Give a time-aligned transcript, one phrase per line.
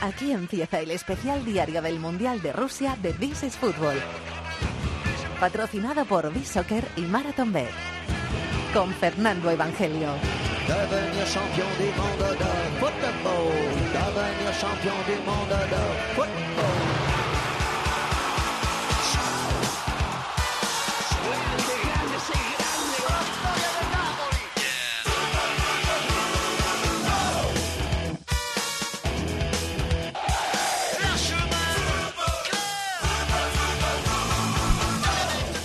[0.00, 3.96] Aquí empieza el especial diario del Mundial de Rusia de This is Football.
[5.40, 7.68] Patrocinado por B-Soccer y Marathon Bet.
[8.72, 10.10] Con Fernando Evangelio.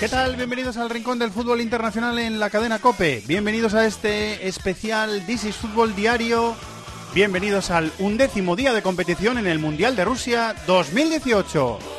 [0.04, 0.36] ¿Qué tal?
[0.36, 3.24] Bienvenidos al Rincón del Fútbol Internacional en la cadena Cope.
[3.26, 6.58] Bienvenidos a este especial This is Fútbol Diario.
[7.16, 11.93] Bienvenidos al undécimo día de competición en el Mundial de Rusia 2018.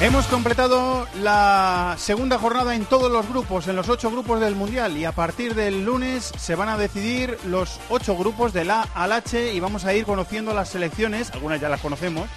[0.00, 4.96] Hemos completado la segunda jornada en todos los grupos, en los ocho grupos del Mundial
[4.96, 9.10] y a partir del lunes se van a decidir los ocho grupos del A al
[9.10, 12.28] H y vamos a ir conociendo las selecciones, algunas ya las conocemos,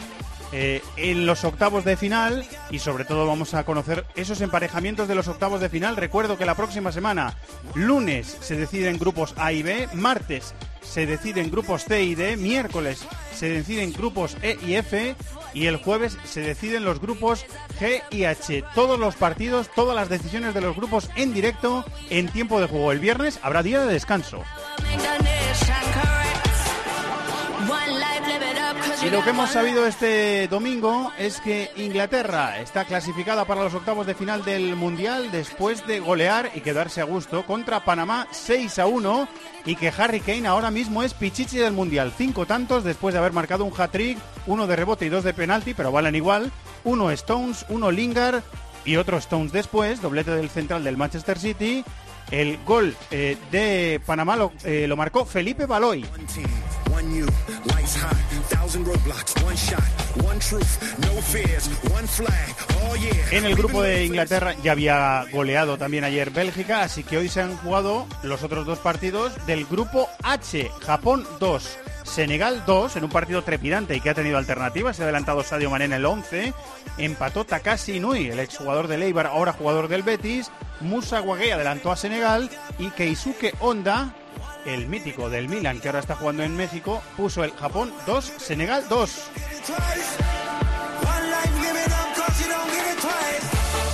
[0.52, 5.14] eh, en los octavos de final y sobre todo vamos a conocer esos emparejamientos de
[5.14, 5.98] los octavos de final.
[5.98, 7.36] Recuerdo que la próxima semana,
[7.76, 13.06] lunes, se deciden grupos A y B, martes se deciden grupos C y D, miércoles
[13.36, 15.16] se deciden grupos E y F
[15.54, 17.46] y el jueves se deciden los grupos
[17.80, 18.64] G y H.
[18.76, 22.92] Todos los partidos, todas las decisiones de los grupos en directo en tiempo de juego.
[22.92, 24.44] El viernes habrá día de descanso.
[29.04, 34.06] Y lo que hemos sabido este domingo es que Inglaterra está clasificada para los octavos
[34.06, 38.86] de final del Mundial después de golear y quedarse a gusto contra Panamá 6 a
[38.86, 39.28] 1
[39.66, 42.14] y que Harry Kane ahora mismo es pichichi del Mundial.
[42.16, 45.74] Cinco tantos después de haber marcado un hat-trick, uno de rebote y dos de penalti,
[45.74, 46.52] pero valen igual.
[46.84, 48.44] Uno Stones, uno Lingard
[48.86, 51.84] y otro Stones después, doblete del central del Manchester City.
[52.30, 56.06] El gol eh, de Panamá lo, eh, lo marcó Felipe Baloy.
[63.32, 67.42] En el grupo de Inglaterra ya había goleado también ayer Bélgica, así que hoy se
[67.42, 70.70] han jugado los otros dos partidos del grupo H.
[70.82, 74.98] Japón 2, Senegal 2, en un partido trepidante y que ha tenido alternativas.
[74.98, 76.54] Se ha adelantado Sadio Mané en el 11.
[76.98, 80.52] Empató Takashi Inui, el exjugador del Eibar, ahora jugador del Betis.
[80.82, 84.14] Musa Guagué adelantó a Senegal y Keisuke Honda
[84.66, 88.86] el mítico del Milan, que ahora está jugando en México, puso el Japón 2, Senegal
[88.90, 89.22] 2.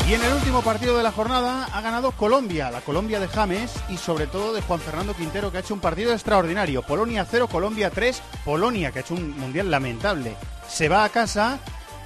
[0.08, 3.74] Y en el último partido de la jornada ha ganado Colombia, la Colombia de James
[3.90, 6.82] y sobre todo de Juan Fernando Quintero que ha hecho un partido extraordinario.
[6.82, 10.38] Polonia 0, Colombia 3, Polonia que ha hecho un mundial lamentable.
[10.70, 11.60] Se va a casa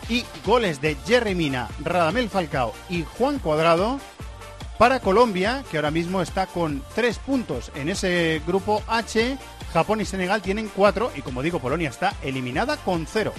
[0.10, 4.00] y goles de Jerry Mina, Radamel Falcao y Juan Cuadrado
[4.82, 9.38] para Colombia, que ahora mismo está con tres puntos en ese grupo H.
[9.72, 13.32] Japón y Senegal tienen cuatro y como digo, Polonia está eliminada con cero.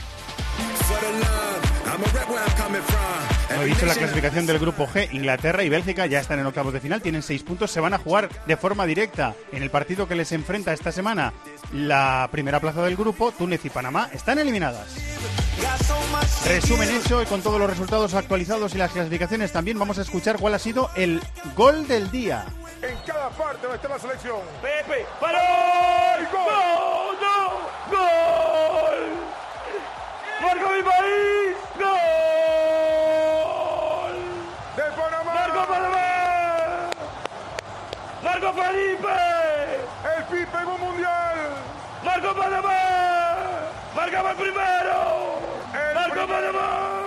[3.60, 5.08] He visto la clasificación del grupo G.
[5.12, 7.98] Inglaterra y Bélgica ya están en octavos de final, tienen seis puntos, se van a
[7.98, 11.32] jugar de forma directa en el partido que les enfrenta esta semana
[11.72, 13.32] la primera plaza del grupo.
[13.32, 14.88] Túnez y Panamá están eliminadas.
[16.46, 20.38] Resumen hecho y con todos los resultados actualizados y las clasificaciones también vamos a escuchar
[20.38, 21.20] cuál ha sido el
[21.54, 22.44] gol del día.
[22.82, 24.40] En cada parte donde está la selección.
[24.60, 25.38] Pepe, ¡Paró!
[26.32, 27.16] ¡Gol!
[27.20, 27.92] ¡Gol!
[27.92, 28.98] ¡Gol!
[30.42, 31.56] ¡Marco mi país!
[31.78, 31.92] ¡Gol!
[34.76, 35.32] ¡De Panamá!
[35.32, 36.90] ¡Marco Panamá!
[38.42, 39.06] ¡Marco Felipe!
[40.16, 41.36] ¡El Pipe en un mundial!
[42.02, 42.74] ¡Marco Panamá!
[43.94, 45.38] ¡Marcaba el primero!
[45.72, 47.02] El ¡Marco Panamá!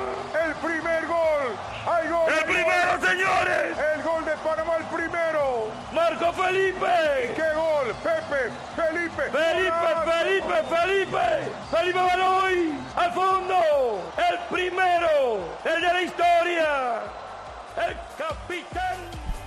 [0.46, 1.58] ¡El primer gol!
[1.88, 2.32] ¡Hay gol!
[2.32, 3.78] ¡El primero, señores!
[3.78, 5.68] ¡El gol de Panamá, el primero!
[5.92, 7.34] ¡Marco Felipe!
[7.36, 7.94] ¡Qué gol!
[8.02, 8.52] ¡Pepe!
[8.78, 9.24] ¡Felipe!
[9.24, 10.12] Felipe, ¡Golazo!
[10.12, 17.02] Felipe, Felipe, Felipe Baloy, al fondo, el primero, el de la historia,
[17.76, 18.95] el capitán.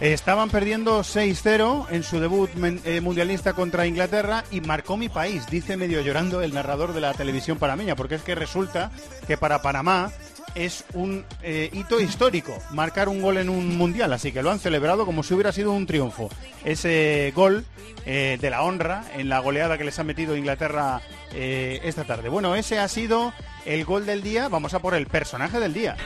[0.00, 2.48] Estaban perdiendo 6-0 en su debut
[2.84, 7.14] eh, mundialista contra Inglaterra y marcó mi país, dice medio llorando el narrador de la
[7.14, 8.92] televisión panameña, porque es que resulta
[9.26, 10.12] que para Panamá
[10.54, 14.60] es un eh, hito histórico marcar un gol en un mundial, así que lo han
[14.60, 16.28] celebrado como si hubiera sido un triunfo.
[16.64, 17.64] Ese gol
[18.06, 21.02] eh, de la honra en la goleada que les ha metido Inglaterra
[21.34, 22.28] esta tarde.
[22.28, 23.34] Bueno, ese ha sido
[23.66, 24.48] el gol del día.
[24.48, 25.96] Vamos a por el personaje del día.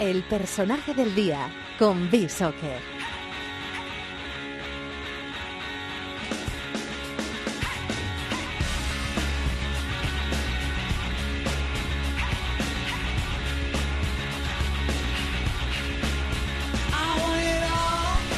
[0.00, 2.95] El personaje del día con B-Soccer.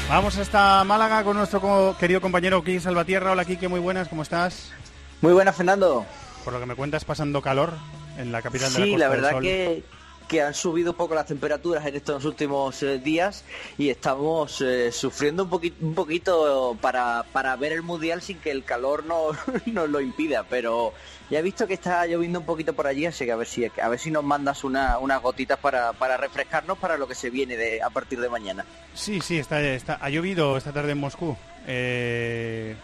[0.08, 3.32] Vamos hasta Málaga con nuestro querido compañero Quique Salvatierra.
[3.32, 4.72] Hola Quique, muy buenas, ¿cómo estás?
[5.20, 6.06] Muy buenas, Fernando.
[6.44, 7.74] Por lo que me cuentas, pasando calor
[8.16, 9.42] en la capital de la Sí, Costa la del verdad Sol.
[9.42, 9.84] que,
[10.28, 13.44] que han subido un poco las temperaturas en estos últimos eh, días
[13.78, 18.50] y estamos eh, sufriendo un, poqui- un poquito para, para ver el Mundial sin que
[18.50, 19.30] el calor no-
[19.66, 20.92] nos lo impida, pero
[21.30, 23.64] ya he visto que está lloviendo un poquito por allí, así que a ver si,
[23.64, 27.30] a ver si nos mandas una- unas gotitas para, para refrescarnos para lo que se
[27.30, 28.66] viene de, a partir de mañana.
[28.94, 31.36] Sí, sí, está, está, ha llovido esta tarde en Moscú.
[31.66, 32.76] Eh,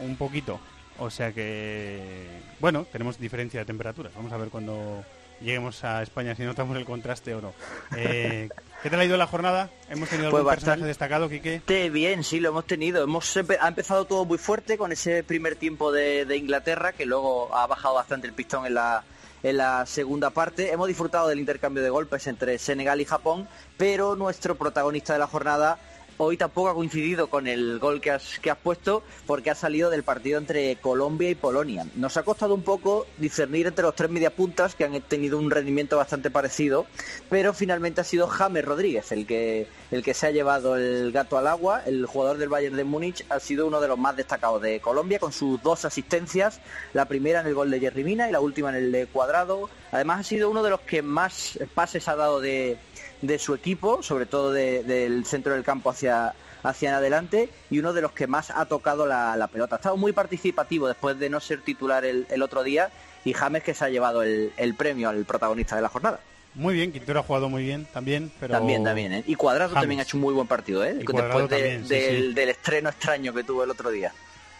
[0.00, 0.60] un poquito.
[0.98, 2.26] O sea que,
[2.60, 4.12] bueno, tenemos diferencia de temperaturas.
[4.14, 5.04] Vamos a ver cuando
[5.42, 7.52] lleguemos a España si notamos el contraste o no.
[7.96, 8.48] Eh,
[8.82, 9.70] ¿Qué tal ha ido la jornada?
[9.88, 10.86] ¿Hemos tenido Pues algún personaje bastante.
[10.86, 11.62] destacado, Quique?
[11.90, 13.02] Bien, sí, lo hemos tenido.
[13.04, 17.54] Hemos ha empezado todo muy fuerte con ese primer tiempo de, de Inglaterra, que luego
[17.54, 19.04] ha bajado bastante el pistón en la,
[19.42, 20.72] en la segunda parte.
[20.72, 23.46] Hemos disfrutado del intercambio de golpes entre Senegal y Japón,
[23.76, 25.78] pero nuestro protagonista de la jornada
[26.22, 29.90] hoy tampoco ha coincidido con el gol que has, que has puesto porque ha salido
[29.90, 31.86] del partido entre Colombia y Polonia.
[31.96, 35.96] Nos ha costado un poco discernir entre los tres mediapuntas que han tenido un rendimiento
[35.96, 36.86] bastante parecido,
[37.28, 41.36] pero finalmente ha sido James Rodríguez el que, el que se ha llevado el gato
[41.36, 41.82] al agua.
[41.84, 45.18] El jugador del Bayern de Múnich ha sido uno de los más destacados de Colombia
[45.18, 46.60] con sus dos asistencias,
[46.94, 49.68] la primera en el gol de Jerry Mina y la última en el de Cuadrado.
[49.90, 52.78] Además ha sido uno de los que más pases ha dado de,
[53.22, 57.78] de su equipo, sobre todo de- del centro del campo hacia, hacia en adelante, y
[57.78, 59.76] uno de los que más ha tocado la, la pelota.
[59.76, 62.90] Ha estado muy participativo después de no ser titular el, el otro día,
[63.24, 66.20] y James que se ha llevado el, el premio al protagonista de la jornada.
[66.54, 68.52] Muy bien, Quintero ha jugado muy bien también, pero...
[68.52, 69.24] También, también, ¿eh?
[69.26, 69.82] Y Cuadrado James.
[69.82, 70.92] también ha hecho un muy buen partido, ¿eh?
[70.94, 72.34] Después de- también, sí, del, sí.
[72.34, 74.12] del estreno extraño que tuvo el otro día.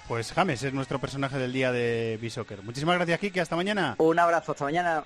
[0.08, 2.62] Pues James es nuestro personaje del día de Bisoccer.
[2.62, 3.40] Muchísimas gracias, Quique.
[3.40, 3.94] Hasta mañana.
[3.98, 5.02] Un abrazo, hasta mañana.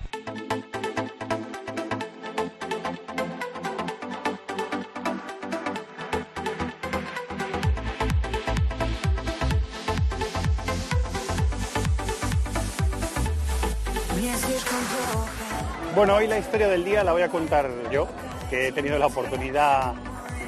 [15.96, 18.06] Bueno, hoy la historia del día la voy a contar yo,
[18.50, 19.94] que he tenido la oportunidad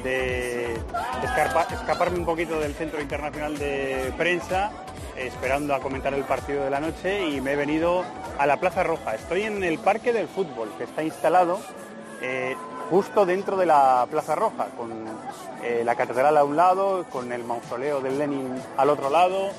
[0.03, 0.77] de
[1.73, 4.69] escaparme un poquito del Centro Internacional de Prensa,
[5.17, 8.05] esperando a comentar el partido de la noche y me he venido
[8.37, 9.15] a la Plaza Roja.
[9.15, 11.59] Estoy en el Parque del Fútbol, que está instalado
[12.21, 12.55] eh,
[12.91, 14.91] justo dentro de la Plaza Roja, con
[15.63, 19.49] eh, la catedral a un lado, con el mausoleo del Lenin al otro lado.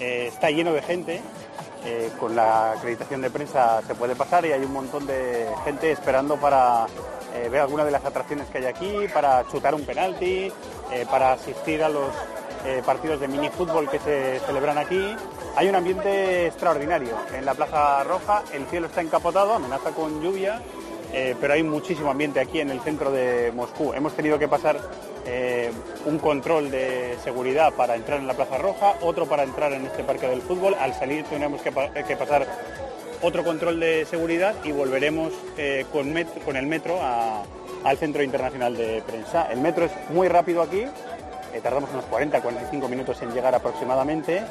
[0.00, 1.22] Eh, está lleno de gente,
[1.88, 5.92] eh, con la acreditación de prensa se puede pasar y hay un montón de gente
[5.92, 6.86] esperando para
[7.32, 10.50] eh, ver alguna de las atracciones que hay aquí, para chutar un penalti,
[10.92, 12.10] eh, para asistir a los
[12.84, 15.14] partidos de minifútbol que se celebran aquí.
[15.54, 20.60] Hay un ambiente extraordinario en la Plaza Roja, el cielo está encapotado, amenaza con lluvia,
[21.18, 23.94] eh, pero hay muchísimo ambiente aquí en el centro de Moscú.
[23.94, 24.78] Hemos tenido que pasar
[25.24, 25.72] eh,
[26.04, 30.04] un control de seguridad para entrar en la Plaza Roja, otro para entrar en este
[30.04, 30.74] parque del fútbol.
[30.78, 31.72] Al salir tenemos que,
[32.06, 32.46] que pasar
[33.22, 36.98] otro control de seguridad y volveremos eh, con, el metro
[37.82, 39.50] al Centro Internacional de Prensa.
[39.50, 40.84] El metro es muy rápido aquí,
[41.56, 44.42] eh, tardamos unos 40-45 minutos en llegar aproximadamente.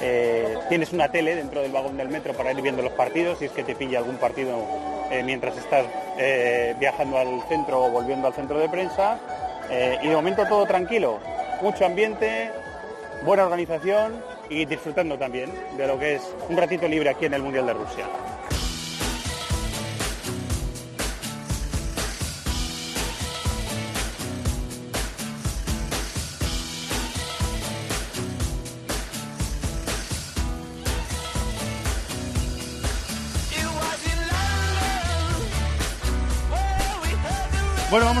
[0.00, 3.46] Eh, tienes una tele dentro del vagón del metro para ir viendo los partidos, si
[3.46, 4.56] es que te pilla algún partido
[5.10, 5.86] eh, mientras estás
[6.18, 9.18] eh, viajando al centro o volviendo al centro de prensa.
[9.70, 11.18] Eh, y de momento todo tranquilo,
[11.60, 12.50] mucho ambiente,
[13.24, 17.42] buena organización y disfrutando también de lo que es un ratito libre aquí en el
[17.42, 18.04] Mundial de Rusia.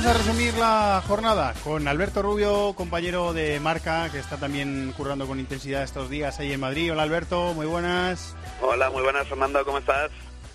[0.02, 5.28] Vamos a resumir la jornada con Alberto Rubio, compañero de marca, que está también currando
[5.28, 6.90] con intensidad estos días ahí en Madrid.
[6.90, 8.34] Hola Alberto, muy buenas.
[8.60, 10.10] Hola, muy buenas, Fernando, ¿cómo estás?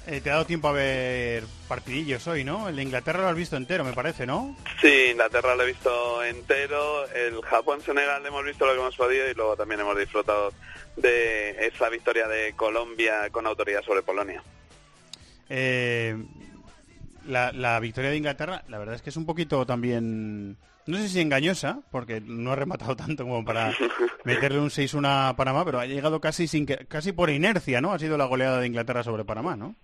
[0.05, 2.67] Eh, te ha dado tiempo a ver partidillos hoy, ¿no?
[2.67, 4.53] El de Inglaterra lo has visto entero, me parece, ¿no?
[4.81, 9.33] Sí, Inglaterra lo he visto entero, el Japón-Senegal hemos visto lo que hemos podido y
[9.33, 10.51] luego también hemos disfrutado
[10.97, 14.43] de esa victoria de Colombia con autoridad sobre Polonia.
[15.49, 16.17] Eh,
[17.27, 21.09] la, la victoria de Inglaterra, la verdad es que es un poquito también, no sé
[21.09, 23.73] si engañosa, porque no ha rematado tanto como para
[24.23, 27.93] meterle un 6-1 a Panamá, pero ha llegado casi sin que, casi por inercia, ¿no?
[27.93, 29.75] Ha sido la goleada de Inglaterra sobre Panamá, ¿no?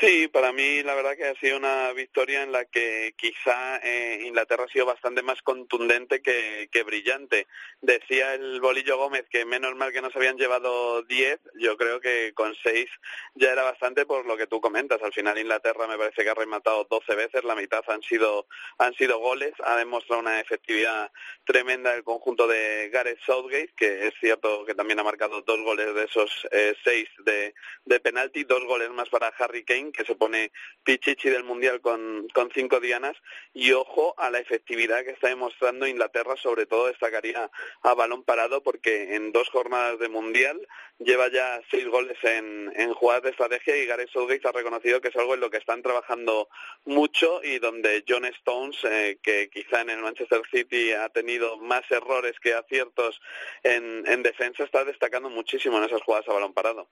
[0.00, 4.22] Sí, para mí la verdad que ha sido una victoria en la que quizá eh,
[4.26, 7.46] Inglaterra ha sido bastante más contundente que, brillante.
[7.80, 12.34] Decía el Bolillo Gómez que menos mal que nos habían llevado 10, yo creo que
[12.34, 12.86] con 6
[13.34, 15.02] ya era bastante por lo que tú comentas.
[15.02, 18.92] Al final Inglaterra me parece que ha rematado 12 veces, la mitad han sido, han
[18.94, 21.10] sido goles, ha demostrado una efectividad
[21.44, 25.94] tremenda el conjunto de Gareth Southgate, que es cierto que también ha marcado dos goles
[25.94, 27.54] de esos 6 eh, de,
[27.86, 30.52] de penalti, dos goles más para Harry Kane, que se pone
[30.84, 33.16] pichichi del Mundial con, con cinco dianas,
[33.54, 37.50] y ojo a la efectividad que está demostrando Inglaterra, sobre todo destacaría
[37.82, 40.60] a balón parado, porque en dos jornadas de Mundial
[40.98, 45.08] lleva ya seis goles en, en jugadas de estrategia y Gareth Southgate ha reconocido que
[45.08, 46.48] es algo en lo que están trabajando
[46.84, 51.82] mucho y donde John Stones, eh, que quizá en el Manchester City ha tenido más
[51.90, 53.20] errores que aciertos
[53.62, 56.88] en, en defensa, está destacando muchísimo en esas jugadas a balón parado.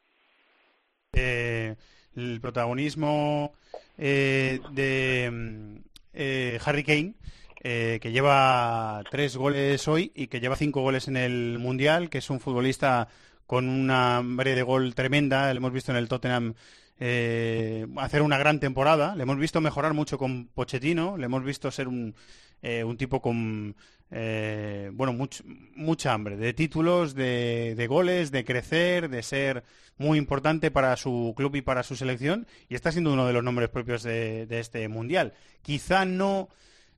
[1.12, 1.74] Eh,
[2.16, 3.52] el protagonismo
[3.98, 5.76] eh, de mm,
[6.14, 7.14] eh, Harry Kane,
[7.62, 12.18] eh, que lleva tres goles hoy y que lleva cinco goles en el Mundial, que
[12.18, 13.08] es un futbolista
[13.46, 15.52] con una hambre de gol tremenda.
[15.52, 16.54] Le hemos visto en el Tottenham
[17.00, 19.16] hacer una gran temporada.
[19.16, 21.16] Le hemos visto mejorar mucho con Pochettino.
[21.16, 22.14] Le hemos visto ser un,
[22.62, 23.74] un tipo con
[24.10, 25.28] bueno
[25.76, 29.64] mucha hambre de títulos, de, de, goles, de crecer, de ser
[30.00, 33.44] muy importante para su club y para su selección y está siendo uno de los
[33.44, 35.34] nombres propios de, este mundial.
[35.60, 36.48] Quizá no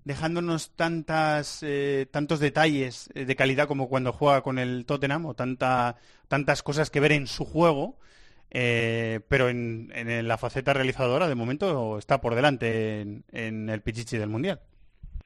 [0.05, 5.35] dejándonos tantas, eh, tantos detalles eh, de calidad como cuando juega con el Tottenham o
[5.35, 5.97] tanta,
[6.29, 7.99] tantas cosas que ver en su juego,
[8.53, 9.91] eh, pero en,
[10.29, 14.61] la faceta realizadora de momento está por delante en, en el Pichichi del Mundial.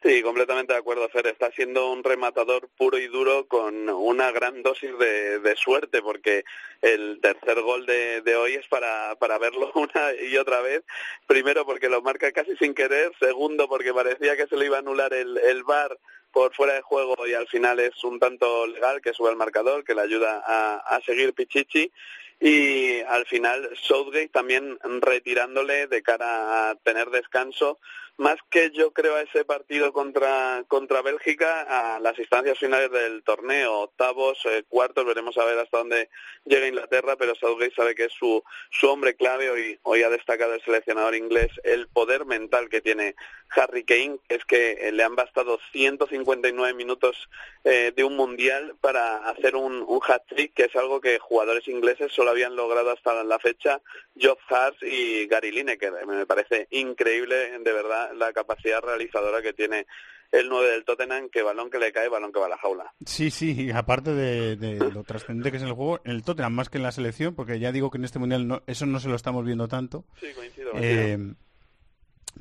[0.06, 1.26] Sí, completamente de acuerdo, Fer.
[1.26, 6.45] Está siendo un rematador puro y duro con una gran dosis de, suerte, porque
[6.80, 10.85] el tercer gol de, hoy es para, para verlo una y otra vez.
[11.26, 14.80] Primero porque lo marca casi sin querer, segundo porque parecía que se le iba a
[14.80, 15.99] anular el, el VAR
[16.37, 19.85] por fuera de juego y al final es un tanto legal que sube el marcador,
[19.85, 21.90] que le ayuda a, a seguir Pichichi.
[22.38, 27.78] Y al final Southgate también retirándole de cara a tener descanso
[28.18, 33.23] más que yo creo a ese partido contra, contra Bélgica, a las instancias finales del
[33.23, 36.08] torneo, octavos, eh, cuartos, veremos a ver hasta dónde
[36.44, 40.54] llega Inglaterra, pero Southgate sabe que es su, su hombre clave, hoy, hoy ha destacado
[40.54, 43.14] el seleccionador inglés el poder mental que tiene
[43.50, 47.28] Harry Kane, es que eh, le han bastado 159 minutos
[47.64, 52.12] eh, de un mundial para hacer un, un hat-trick, que es algo que jugadores ingleses
[52.12, 53.80] solo habían logrado hasta la fecha,
[54.20, 56.06] Job Hart y Gary Lineker.
[56.06, 59.86] Me parece increíble, de verdad, la, capacidad realizadora que tiene
[60.32, 62.92] el 9 del Tottenham, que balón que le cae, balón que va a la jaula.
[63.04, 66.68] Sí, sí, aparte de, lo trascendente que es en el juego, en el Tottenham más
[66.68, 69.08] que en la selección, porque ya digo que en este Mundial no, eso no se
[69.08, 70.04] lo estamos viendo tanto.
[70.20, 70.72] Sí, coincido.
[70.75, 71.34] Eh,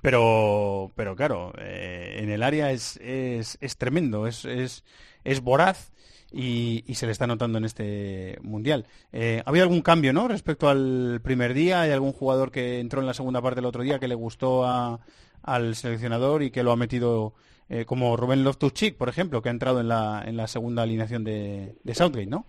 [0.02, 4.84] pero, pero claro, eh, en el área es, es, es tremendo, es, es,
[5.24, 5.92] es voraz
[6.32, 8.86] y, se le está notando en este mundial.
[9.14, 10.28] Eh, ¿Ha habido algún cambio, no?
[10.28, 13.84] Respecto al primer día, ¿hay algún jugador que entró en la segunda parte del otro
[13.84, 15.00] día que le gustó a,
[15.46, 17.34] al seleccionador y que lo ha metido
[17.70, 21.24] eh, como Rubén Loftus-Cheek, por ejemplo, que ha entrado en la, en la segunda alineación
[21.24, 22.46] de, de Southgate, ¿no?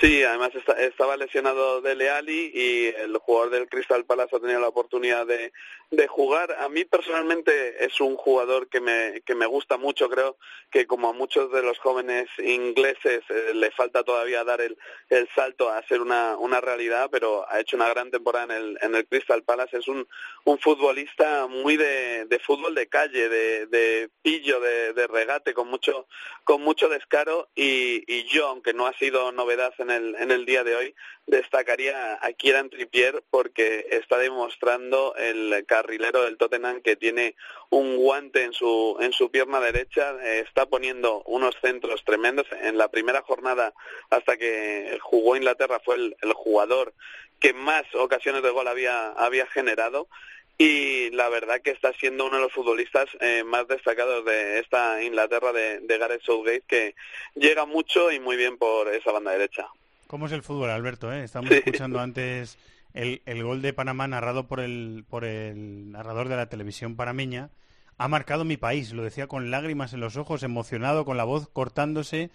[0.00, 4.68] Sí, además estaba lesionado de Leali y el jugador del Crystal Palace ha tenido la
[4.68, 5.52] oportunidad de,
[5.90, 6.56] de jugar.
[6.60, 10.08] A mí personalmente es un jugador que me, que me gusta mucho.
[10.08, 10.36] Creo
[10.70, 14.76] que como a muchos de los jóvenes ingleses eh, le falta todavía dar el,
[15.10, 18.78] el salto a ser una, una realidad, pero ha hecho una gran temporada en el,
[18.82, 19.78] en el Crystal Palace.
[19.78, 20.06] Es un,
[20.44, 26.06] un futbolista muy de, de fútbol de calle, de, de pillo, de regate, con mucho,
[26.44, 30.46] con mucho descaro y, y yo, aunque no ha sido novedad en el, en el
[30.46, 30.94] día de hoy,
[31.26, 37.34] destacaría a Kieran Trippier porque está demostrando el carrilero del Tottenham que tiene
[37.70, 42.46] un guante en su, en su pierna derecha, eh, está poniendo unos centros tremendos.
[42.62, 43.74] En la primera jornada,
[44.10, 46.94] hasta que jugó Inglaterra, fue el, jugador
[47.40, 50.08] que más ocasiones de gol había, había generado
[50.56, 55.02] y la verdad que está siendo uno de los futbolistas eh, más destacados de esta
[55.02, 56.94] Inglaterra de, de Gareth Southgate que
[57.34, 59.66] llega mucho y muy bien por esa banda derecha.
[60.06, 61.12] ¿Cómo es el fútbol, Alberto?
[61.12, 61.24] Eh?
[61.24, 62.58] Estamos escuchando antes
[62.92, 67.50] el, el, gol de Panamá narrado por el, por el narrador de la televisión panameña.
[67.98, 71.48] Ha marcado mi país, lo decía con lágrimas en los ojos, emocionado, con la voz
[71.48, 72.30] cortándose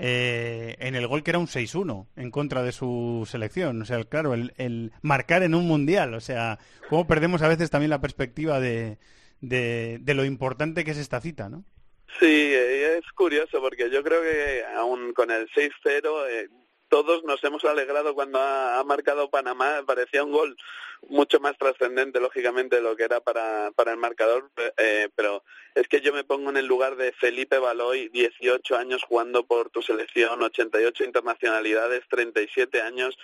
[0.00, 3.82] eh, en el gol que era un 6-1 en contra de su selección.
[3.82, 6.14] O sea, claro, el, marcar en un mundial.
[6.14, 8.98] O sea, cómo perdemos a veces también la perspectiva de,
[9.40, 11.64] de, lo importante que es esta cita, ¿no?
[12.20, 16.48] Sí, es curioso porque yo creo que aún con el 6-0
[16.88, 20.56] todos nos hemos alegrado cuando ha, marcado Panamá, parecía un gol
[21.08, 25.86] mucho más trascendente, lógicamente, de lo que era para, para el marcador, eh, pero es
[25.86, 29.82] que yo me pongo en el lugar de Felipe Baloy, 18 años jugando por tu
[29.82, 33.16] selección, 88 internacionalidades, 37 años,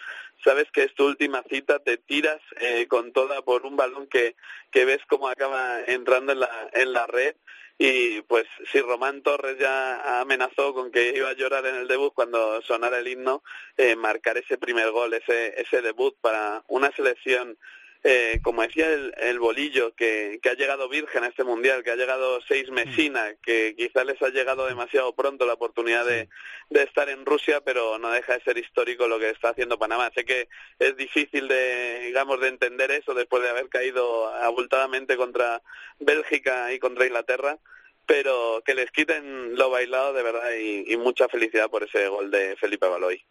[0.45, 4.37] sabes que es tu última cita, te tiras eh, con toda por un balón que,
[4.71, 7.35] que ves cómo acaba entrando en la, en la red
[7.79, 12.13] y pues si Román Torres ya amenazó con que iba a llorar en el debut
[12.15, 13.43] cuando sonara el himno,
[13.77, 17.59] eh, marcar ese primer gol, ese, ese debut para una selección
[18.07, 22.39] eh, como decía el, bolillo, que, ha llegado virgen a este mundial, que ha llegado
[22.47, 22.75] seis mm.
[22.75, 26.29] Mesina, que quizás les ha llegado demasiado pronto la oportunidad de,
[26.69, 30.11] estar en Rusia, pero no deja de ser histórico lo que está haciendo Panamá.
[30.15, 35.63] Sé que es difícil de, digamos, de entender eso después de haber caído abultadamente contra
[35.99, 37.59] Bélgica y contra Inglaterra,
[38.05, 42.31] pero que les quiten lo bailado de verdad y, y mucha felicidad por ese gol
[42.31, 43.25] de Felipe Baloy.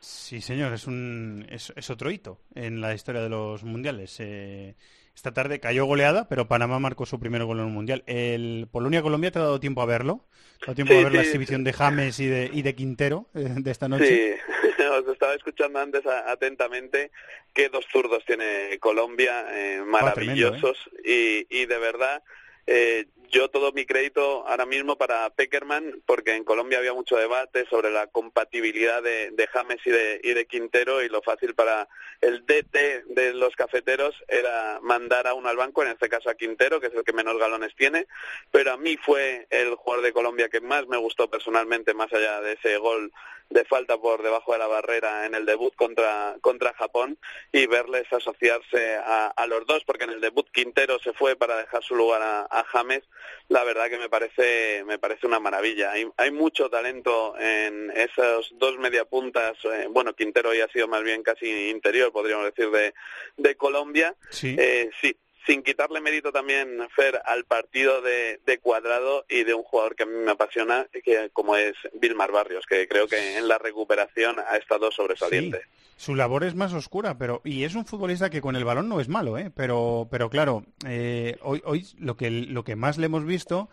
[0.00, 4.16] Sí, señor, es, un, es, otro hito en la historia de los mundiales.
[4.18, 4.74] Eh,
[5.14, 8.02] esta tarde cayó goleada, pero Panamá marcó su primer gol en un mundial.
[8.06, 10.24] El Polonia-Colombia te ha dado tiempo a verlo.
[10.58, 13.26] ¿Te ha dado tiempo a ver la exhibición de James y de, y de Quintero
[13.34, 14.38] eh, de esta noche?
[14.38, 17.10] Sí, os estaba escuchando antes atentamente.
[17.52, 20.78] Qué dos zurdos tiene Colombia, eh, maravillosos.
[21.04, 22.22] y, y de verdad,
[22.66, 27.64] eh, yo todo mi crédito ahora mismo para Peckerman, porque en Colombia había mucho debate
[27.66, 31.88] sobre la compatibilidad de, James y de, y de, Quintero y lo fácil para
[32.20, 36.34] el DT de los cafeteros era mandar a uno al banco, en este caso a
[36.34, 38.06] Quintero, que es el que menos galones tiene,
[38.50, 42.40] pero a mí fue el jugador de Colombia que más me gustó personalmente, más allá
[42.40, 43.12] de ese gol
[43.50, 47.18] de falta por debajo de la barrera en el debut contra, contra Japón
[47.52, 51.82] y verles asociarse a, los dos, porque en el debut Quintero se fue para dejar
[51.82, 53.02] su lugar a, James,
[53.48, 55.90] la verdad que me parece, me parece una maravilla.
[55.90, 61.02] Hay, hay mucho talento en esos dos mediapuntas, eh, bueno, Quintero ya ha sido más
[61.02, 62.94] bien casi interior, podríamos decir, de,
[63.36, 64.14] de Colombia.
[64.30, 64.54] Sí.
[64.56, 65.16] Eh, sí,
[65.46, 70.06] sin quitarle mérito también, Fer, al partido de, Cuadrado y de un jugador que a
[70.06, 74.56] mí me apasiona, que como es Vilmar Barrios, que creo que en la recuperación ha
[74.56, 75.62] estado sobresaliente.
[75.96, 79.00] Su labor es más oscura, pero y es un futbolista que con el balón no
[79.00, 79.50] es malo, ¿eh?
[79.54, 83.68] Pero, pero claro, eh, hoy, hoy lo que lo que más le hemos visto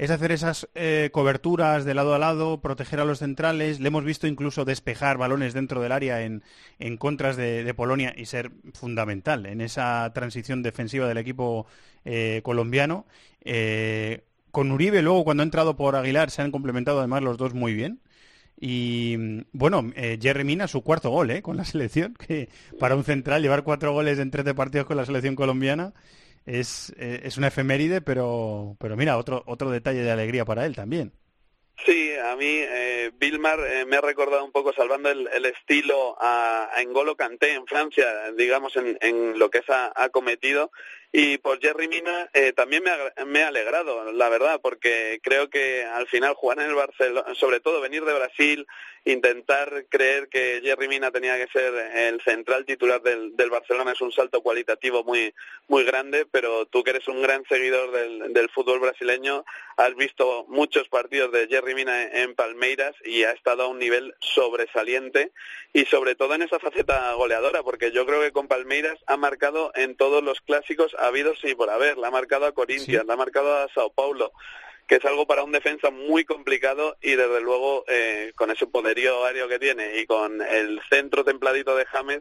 [0.00, 3.80] es hacer esas eh, coberturas de lado a lado, proteger a los centrales.
[3.80, 6.42] Le hemos visto incluso despejar balones dentro del área en,
[6.78, 11.66] en contras de, Polonia y ser fundamental en esa transición defensiva del equipo
[12.06, 13.04] eh, colombiano.
[13.44, 17.52] Eh, con Uribe, luego cuando ha entrado por Aguilar, se han complementado además los dos
[17.52, 18.00] muy bien.
[18.58, 21.42] Y bueno, Jerry Mina, su cuarto gol ¿eh?
[21.42, 25.04] con la selección, que para un central llevar cuatro goles en 13 partidos con la
[25.04, 25.92] selección colombiana
[26.46, 30.74] es, eh, es una efeméride, pero, pero mira, otro, otro detalle de alegría para él
[30.74, 31.12] también.
[31.84, 36.68] Sí, a mí eh, Vilmar eh, me ha recordado un poco, salvando el, estilo a,
[36.74, 40.70] a, Engolo Kanté en Francia, digamos, en, en lo que se ha, cometido.
[41.12, 45.84] Y por Jerry Mina eh, también me ha, me alegrado, la verdad, porque creo que
[45.84, 48.66] al final jugar en el Barcelona, sobre todo venir de Brasil,
[49.04, 54.00] intentar creer que Jerry Mina tenía que ser el central titular del, del, Barcelona es
[54.00, 55.34] un salto cualitativo muy
[55.68, 59.44] muy grande, pero tú que eres un gran seguidor del, del fútbol brasileño,
[59.76, 64.14] has visto muchos partidos de Jerry Mina en Palmeiras y ha estado a un nivel
[64.20, 65.32] sobresaliente
[65.72, 69.72] y sobre todo en esa faceta goleadora, porque yo creo que con Palmeiras ha marcado
[69.74, 73.16] en todos los clásicos habidos y por haber, la ha marcado a Corinthians, la ha
[73.16, 74.32] marcado a Sao Paulo,
[74.86, 79.24] que es algo para un defensa muy complicado y desde luego eh, con ese poderío
[79.24, 82.20] aéreo que tiene y con el centro templadito de James,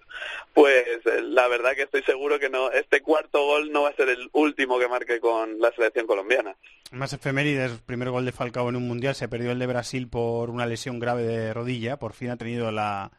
[0.53, 3.95] pues eh, la verdad que estoy seguro que no este cuarto gol no va a
[3.95, 6.55] ser el último que marque con la selección colombiana.
[6.91, 10.49] Más efemérides, primer gol de Falcao en un mundial, se perdió el de Brasil por
[10.49, 13.11] una lesión grave de rodilla, por fin ha tenido la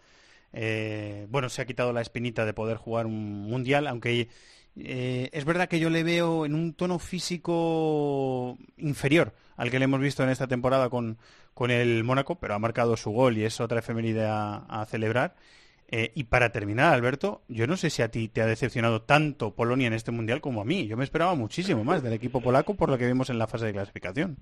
[0.52, 4.28] eh, bueno, se ha quitado la espinita de poder jugar un mundial, aunque
[4.84, 9.84] eh, es verdad que yo le veo en un tono físico inferior al que le
[9.84, 11.18] hemos visto en esta temporada con,
[11.54, 15.34] con el Mónaco, pero ha marcado su gol y es otra efeméride a, celebrar.
[15.88, 19.54] Eh, y para terminar, Alberto, yo no sé si a ti te ha decepcionado tanto
[19.54, 20.86] Polonia en este Mundial como a mí.
[20.86, 23.66] Yo me esperaba muchísimo más del equipo polaco por lo que vimos en la fase
[23.66, 24.38] de clasificación.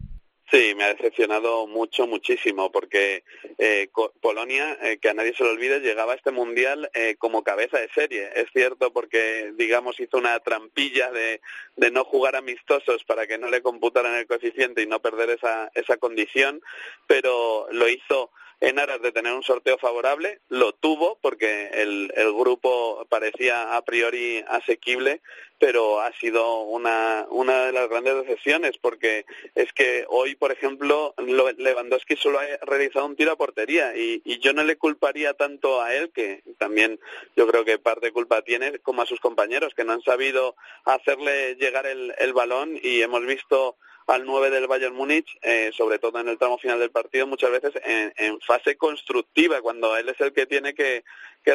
[0.51, 3.23] Sí, me ha decepcionado mucho, muchísimo, porque
[3.59, 3.91] eh,
[4.23, 7.79] Polonia, eh, que a nadie se lo olvide, llegaba a este mundial eh, como cabeza
[7.79, 8.31] de serie.
[8.35, 11.43] Es cierto, porque, digamos, hizo una trampilla de,
[11.77, 15.71] de no jugar amistosos para que no le computaran el coeficiente y no perder esa,
[15.75, 16.63] esa condición,
[17.07, 22.33] pero lo hizo en aras de tener un sorteo favorable, lo tuvo porque el, el
[22.33, 25.21] grupo parecía a priori asequible
[25.59, 31.15] pero ha sido una, una de las grandes decepciones porque es que hoy, por ejemplo,
[31.19, 35.83] Lewandowski solo ha realizado un tiro a portería y, y yo no le culparía tanto
[35.83, 37.01] a él, que también
[37.37, 41.57] yo creo que parte culpa tiene, como a sus compañeros, que no han sabido hacerle
[41.57, 43.77] llegar el balón y hemos visto
[44.09, 47.51] al 9 del Bayern Múnich, eh, sobre todo en el tramo final del partido, muchas
[47.51, 51.05] veces en, fase constructiva, cuando él es el que tiene que,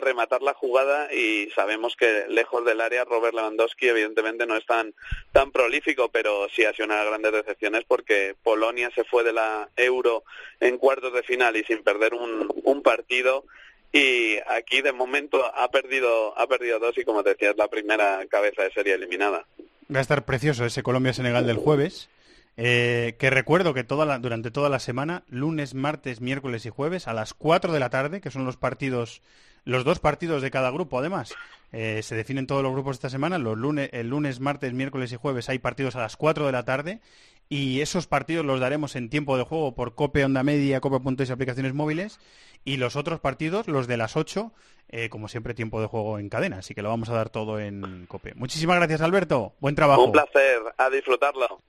[0.01, 4.95] rematar la jugada y sabemos que lejos del área Robert Lewandowski evidentemente no es tan,
[5.31, 9.33] tan prolífico, pero sí ha sido una de grandes decepciones porque Polonia se fue de
[9.33, 10.23] la Euro
[10.59, 13.45] en cuartos de final y sin perder un, un partido
[13.91, 17.67] y aquí de momento ha perdido ha perdido dos y como te decía es la
[17.67, 19.45] primera cabeza de serie eliminada.
[19.93, 22.09] Va a estar precioso ese Colombia-Senegal del jueves.
[22.55, 27.13] Eh, que recuerdo que toda durante toda la semana, lunes, martes, miércoles y jueves, a
[27.13, 29.21] las 4 de la tarde, que son los partidos,
[29.63, 31.33] los dos partidos de cada grupo, además,
[31.71, 33.39] eh, se definen todos los grupos esta semana.
[33.39, 36.63] Los lunes, el lunes, martes, miércoles y jueves hay partidos a las 4 de la
[36.63, 37.01] tarde
[37.49, 41.31] y esos partidos los daremos en tiempo de juego por Cope Onda Media, Cope.es y
[41.31, 42.19] aplicaciones móviles
[42.63, 44.53] y los otros partidos, los de las 8,
[44.89, 46.59] eh, como siempre, tiempo de juego en cadena.
[46.59, 48.35] Así que lo vamos a dar todo en Cope.
[48.35, 49.53] Muchísimas gracias, Alberto.
[49.59, 50.05] Buen trabajo.
[50.05, 50.61] Un placer.
[50.77, 51.59] A disfrutarlo.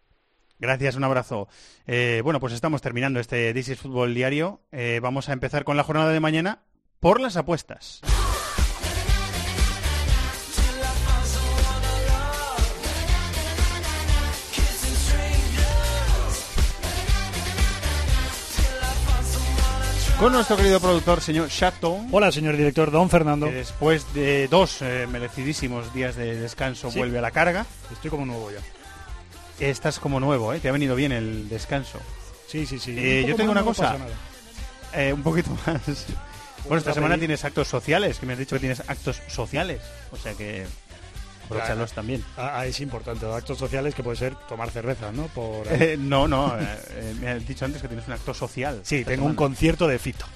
[0.58, 1.48] Gracias, un abrazo.
[1.86, 4.60] Eh, bueno, pues estamos terminando este This Fútbol Diario.
[4.72, 6.60] Eh, vamos a empezar con la jornada de mañana
[7.00, 8.00] por las apuestas.
[20.18, 22.06] Con nuestro querido productor, señor Chateau.
[22.12, 23.46] Hola, señor director, don Fernando.
[23.46, 27.66] después de dos eh, merecidísimos días de descanso vuelve a la carga.
[27.92, 28.60] Estoy como nuevo ya.
[29.60, 30.60] Estás como nuevo, ¿eh?
[30.60, 31.98] Te ha venido bien el descanso.
[32.46, 32.94] Sí, sí, sí.
[32.96, 33.96] Eh, yo tengo una cosa.
[34.92, 36.06] Eh, un poquito más.
[36.64, 39.80] bueno, esta semana tienes actos sociales, que me has dicho que tienes actos sociales.
[40.10, 40.66] O sea que
[41.44, 42.24] aprovecharlos también.
[42.36, 45.26] Ah, ah, es importante, actos sociales que puede ser tomar cerveza, ¿no?
[45.28, 45.66] Por...
[45.70, 46.54] Eh, no, no,
[47.20, 48.80] me has dicho antes que tienes un acto social.
[48.82, 50.26] Sí, tengo un concierto de Fito.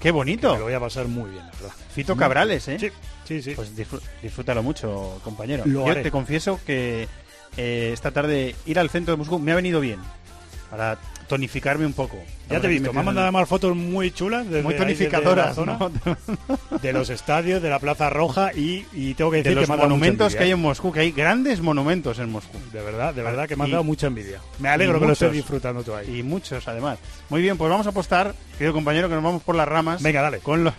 [0.00, 0.52] ¡Qué bonito!
[0.54, 1.72] me lo voy a pasar muy bien, la verdad.
[1.94, 2.78] Fito Cabrales, ¿eh?
[2.78, 2.90] Sí,
[3.24, 3.54] sí, sí.
[3.54, 3.72] Pues
[4.20, 5.64] disfrútalo mucho, compañero.
[5.64, 7.08] Yo te confieso que
[7.56, 10.00] eh, esta tarde ir al centro de Moscú me ha venido bien
[10.70, 10.96] para
[11.28, 12.16] tonificarme un poco.
[12.50, 15.56] Ya te he visto, me han mandado más fotos muy chulas, muy tonificadoras,
[16.82, 20.44] de, los estadios, de la Plaza Roja y, tengo que decir de los monumentos que
[20.44, 22.58] hay en Moscú, que hay grandes monumentos en Moscú.
[22.72, 24.40] De verdad, de verdad que me han dado mucha envidia.
[24.58, 26.18] Me alegro que lo estés disfrutando tú ahí.
[26.18, 26.98] Y muchos, además.
[27.28, 30.02] Muy bien, pues vamos a apostar, querido compañero, que nos vamos por las ramas.
[30.02, 30.38] Venga, dale.
[30.40, 30.74] Con los,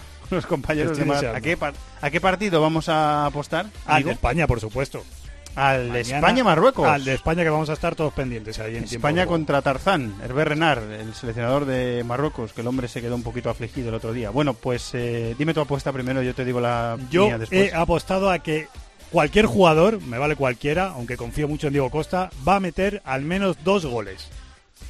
[0.48, 1.26] compañeros de Mar.
[1.36, 1.58] ¿A qué,
[2.02, 3.68] ¿A qué partido vamos a apostar?
[3.86, 5.04] Al de España, por supuesto.
[5.56, 6.88] Al de España-Marruecos.
[6.88, 10.46] Al de España que vamos a estar todos pendientes ahí en España contra Tarzán, Hervé
[10.46, 14.14] Renard, el seleccionador de Marruecos, que el hombre se quedó un poquito afligido el otro
[14.14, 14.30] día.
[14.30, 17.72] Bueno, pues eh, dime tu apuesta primero, yo te digo la yo mía después.
[17.72, 18.68] he apostado a que
[19.12, 23.22] cualquier jugador, me vale cualquiera, aunque confío mucho en Diego Costa, va a meter al
[23.22, 24.30] menos dos goles.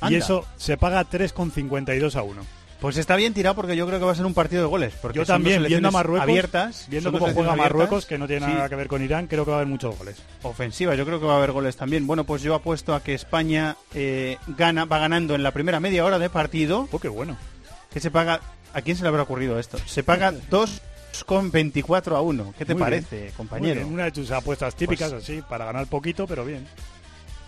[0.09, 2.41] Y eso se paga 3,52 a 1.
[2.83, 4.93] Pues está bien tirado porque yo creo que va a ser un partido de goles.
[5.01, 8.67] Porque yo también, viendo a Marruecos, abiertas, viendo cómo juega Marruecos, que no tiene nada
[8.67, 10.17] que ver con Irán, creo que va a haber muchos goles.
[10.41, 12.05] Ofensiva, yo creo que va a haber goles también.
[12.05, 16.03] Bueno, pues yo apuesto a que España eh, gana, va ganando en la primera media
[16.03, 16.89] hora de partido.
[16.91, 17.37] Oh, qué bueno.
[17.89, 18.41] Que se paga,
[18.73, 19.77] ¿a quién se le habrá ocurrido esto?
[19.85, 20.81] Se paga 2
[21.25, 22.53] con 24 a 1.
[22.57, 23.87] ¿Qué te parece, compañero?
[23.87, 26.67] Una de tus apuestas típicas, pues así, para ganar poquito, pero bien.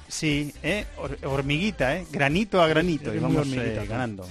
[0.07, 0.85] Sí, ¿eh?
[1.25, 2.05] hormiguita, ¿eh?
[2.09, 4.25] granito a granito, y vamos eh, ganando.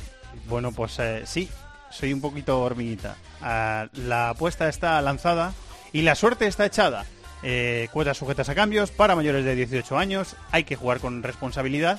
[0.48, 1.48] Bueno, pues eh, sí,
[1.90, 3.16] soy un poquito hormiguita.
[3.40, 5.52] Ah, la apuesta está lanzada
[5.92, 7.04] y la suerte está echada.
[7.42, 10.37] Eh, sujetas a cambios para mayores de 18 años.
[10.50, 11.98] Hay que jugar con responsabilidad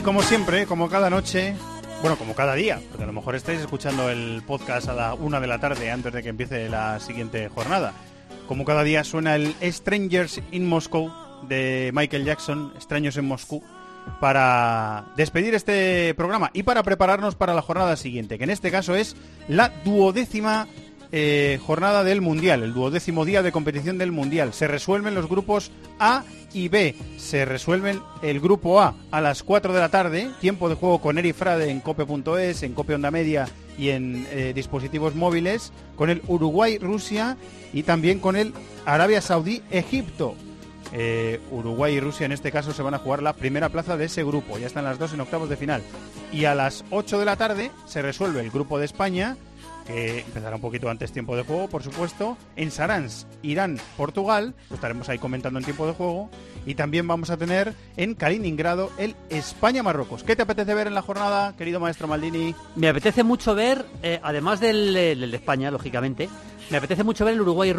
[0.00, 1.54] Y como siempre, como cada noche,
[2.00, 5.40] bueno, como cada día, porque a lo mejor estáis escuchando el podcast a la una
[5.40, 7.92] de la tarde antes de que empiece la siguiente jornada.
[8.48, 11.12] Como cada día suena el Strangers in Moscow
[11.46, 13.62] de Michael Jackson, Extraños en Moscú,
[14.22, 18.94] para despedir este programa y para prepararnos para la jornada siguiente, que en este caso
[18.94, 19.16] es
[19.48, 20.66] la duodécima
[21.12, 24.52] eh, jornada del Mundial, el duodécimo día de competición del Mundial.
[24.52, 26.94] Se resuelven los grupos A y B.
[27.16, 31.18] Se resuelven el grupo A a las 4 de la tarde, tiempo de juego con
[31.18, 36.22] Eri Frade en cope.es, en cope onda media y en eh, dispositivos móviles, con el
[36.26, 37.36] Uruguay-Rusia
[37.72, 38.52] y también con el
[38.84, 40.34] Arabia Saudí-Egipto.
[40.92, 44.06] Eh, Uruguay y Rusia en este caso se van a jugar la primera plaza de
[44.06, 44.58] ese grupo.
[44.58, 45.82] Ya están las dos en octavos de final.
[46.32, 49.36] Y a las 8 de la tarde se resuelve el grupo de España,
[49.90, 52.36] que empezará un poquito antes tiempo de juego, por supuesto.
[52.56, 56.30] En Sarans, Irán, Portugal, lo estaremos ahí comentando en tiempo de juego.
[56.66, 60.22] Y también vamos a tener en Kaliningrado el España-Marruecos.
[60.22, 62.54] ¿Qué te apetece ver en la jornada, querido maestro Maldini?
[62.76, 66.28] Me apetece mucho ver, eh, además del, eh, España, lógicamente,
[66.70, 67.74] me apetece mucho ver el Uruguay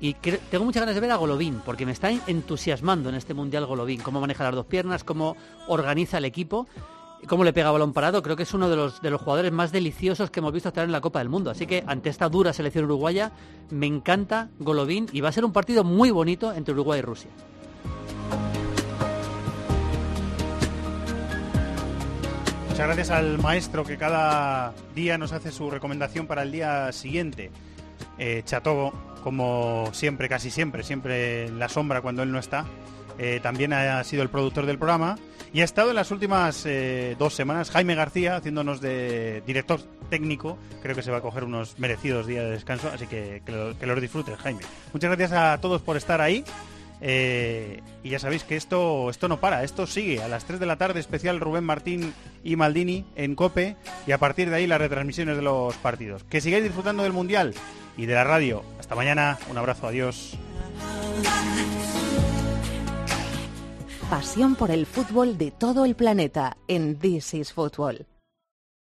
[0.00, 3.64] y tengo muchas ganas de ver a Golovin porque me está entusiasmando en este Mundial
[3.64, 6.66] Golovin, cómo maneja las dos piernas, cómo organiza el equipo,
[7.28, 8.22] cómo le pega balón parado.
[8.22, 10.84] Creo que es uno de los, de los jugadores más deliciosos que hemos visto estar
[10.84, 11.50] en la Copa del Mundo.
[11.50, 13.32] Así que ante esta dura selección uruguaya
[13.70, 17.30] me encanta Golovin y va a ser un partido muy bonito entre Uruguay y Rusia.
[22.74, 27.52] Muchas gracias al maestro que cada día nos hace su recomendación para el día siguiente.
[28.18, 32.66] Eh, Chato, como siempre, casi siempre, siempre en la sombra cuando él no está,
[33.18, 35.16] eh, también ha sido el productor del programa
[35.52, 40.58] y ha estado en las últimas eh, dos semanas Jaime García haciéndonos de director técnico.
[40.82, 43.78] Creo que se va a coger unos merecidos días de descanso, así que que, lo-
[43.78, 44.60] que los disfrutes, Jaime.
[44.92, 46.44] Muchas gracias a todos por estar ahí.
[47.06, 50.22] Eh, y ya sabéis que esto, esto no para, esto sigue.
[50.22, 53.76] A las 3 de la tarde, especial Rubén Martín y Maldini en Cope.
[54.06, 56.24] Y a partir de ahí, las retransmisiones de los partidos.
[56.24, 57.52] Que sigáis disfrutando del Mundial
[57.96, 58.64] y de la radio.
[58.80, 60.38] Hasta mañana, un abrazo, adiós.
[64.14, 68.06] Pasión por el fútbol de todo el planeta en This is Football.